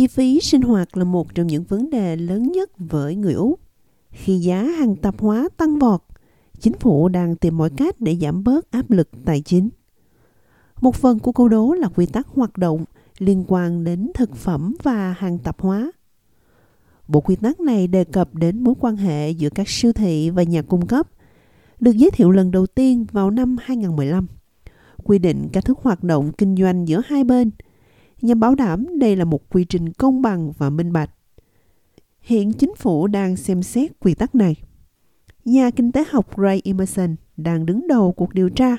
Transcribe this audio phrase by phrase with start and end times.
[0.00, 3.60] Chi phí sinh hoạt là một trong những vấn đề lớn nhất với người Úc.
[4.10, 6.02] Khi giá hàng tạp hóa tăng vọt,
[6.60, 9.68] chính phủ đang tìm mọi cách để giảm bớt áp lực tài chính.
[10.80, 12.84] Một phần của câu đố là quy tắc hoạt động
[13.18, 15.92] liên quan đến thực phẩm và hàng tạp hóa.
[17.08, 20.42] Bộ quy tắc này đề cập đến mối quan hệ giữa các siêu thị và
[20.42, 21.08] nhà cung cấp,
[21.80, 24.26] được giới thiệu lần đầu tiên vào năm 2015.
[25.04, 27.50] Quy định cách thức hoạt động kinh doanh giữa hai bên,
[28.22, 31.10] nhằm bảo đảm đây là một quy trình công bằng và minh bạch.
[32.20, 34.56] Hiện chính phủ đang xem xét quy tắc này.
[35.44, 38.76] Nhà kinh tế học Ray Emerson đang đứng đầu cuộc điều tra.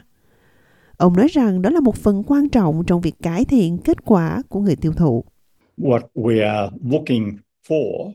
[0.98, 4.42] Ông nói rằng đó là một phần quan trọng trong việc cải thiện kết quả
[4.50, 5.24] của người tiêu thụ.
[5.78, 8.12] What we are looking for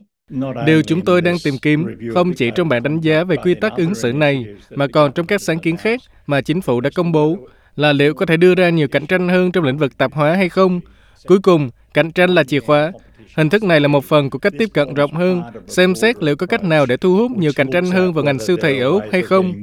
[0.65, 3.75] Điều chúng tôi đang tìm kiếm không chỉ trong bản đánh giá về quy tắc
[3.77, 7.11] ứng xử này, mà còn trong các sáng kiến khác mà chính phủ đã công
[7.11, 7.37] bố,
[7.75, 10.33] là liệu có thể đưa ra nhiều cạnh tranh hơn trong lĩnh vực tạp hóa
[10.35, 10.79] hay không.
[11.27, 12.91] Cuối cùng, cạnh tranh là chìa khóa.
[13.35, 16.35] Hình thức này là một phần của cách tiếp cận rộng hơn, xem xét liệu
[16.35, 18.89] có cách nào để thu hút nhiều cạnh tranh hơn vào ngành siêu thị ở
[18.89, 19.53] Úc hay không.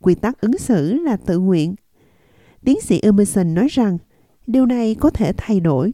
[0.00, 1.74] Quy tắc ứng xử là tự nguyện.
[2.64, 3.98] Tiến sĩ Emerson nói rằng
[4.46, 5.92] điều này có thể thay đổi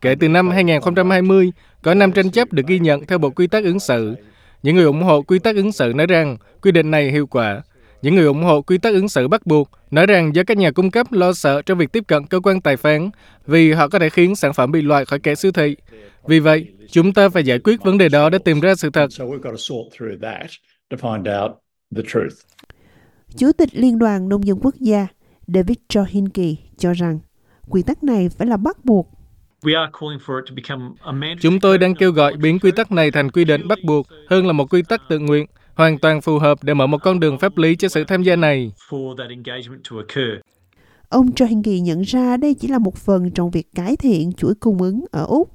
[0.00, 3.64] Kể từ năm 2020, có 5 tranh chấp được ghi nhận theo Bộ Quy tắc
[3.64, 4.14] ứng xử.
[4.64, 7.62] Những người ủng hộ quy tắc ứng xử nói rằng quy định này hiệu quả.
[8.02, 10.70] Những người ủng hộ quy tắc ứng xử bắt buộc nói rằng do các nhà
[10.70, 13.10] cung cấp lo sợ trong việc tiếp cận cơ quan tài phán
[13.46, 15.76] vì họ có thể khiến sản phẩm bị loại khỏi kệ siêu thị.
[16.26, 19.10] Vì vậy, chúng ta phải giải quyết vấn đề đó để tìm ra sự thật.
[23.36, 25.06] Chủ tịch Liên đoàn Nông dân Quốc gia
[25.46, 27.18] David Johinke cho rằng
[27.70, 29.13] quy tắc này phải là bắt buộc.
[31.40, 34.46] Chúng tôi đang kêu gọi biến quy tắc này thành quy định bắt buộc hơn
[34.46, 37.38] là một quy tắc tự nguyện, hoàn toàn phù hợp để mở một con đường
[37.38, 38.72] pháp lý cho sự tham gia này.
[41.08, 44.82] Ông Johinke nhận ra đây chỉ là một phần trong việc cải thiện chuỗi cung
[44.82, 45.50] ứng ở Úc.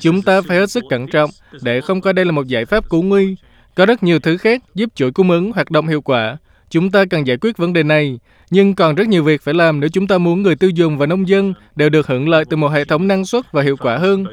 [0.00, 1.30] Chúng ta phải hết sức cẩn trọng
[1.62, 3.36] để không coi đây là một giải pháp cứu nguy.
[3.74, 6.38] Có rất nhiều thứ khác giúp chuỗi cung ứng hoạt động hiệu quả,
[6.70, 8.18] Chúng ta cần giải quyết vấn đề này,
[8.50, 11.06] nhưng còn rất nhiều việc phải làm nếu chúng ta muốn người tiêu dùng và
[11.06, 13.98] nông dân đều được hưởng lợi từ một hệ thống năng suất và hiệu quả
[13.98, 14.24] hơn.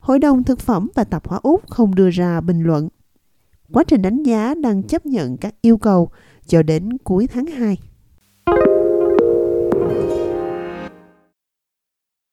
[0.00, 2.88] Hội đồng Thực phẩm và Tạp hóa Úc không đưa ra bình luận.
[3.72, 6.10] Quá trình đánh giá đang chấp nhận các yêu cầu
[6.46, 7.78] cho đến cuối tháng 2.